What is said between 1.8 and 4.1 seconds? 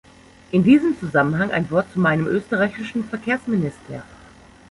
zu meinem österreichischen Verkehrsminister.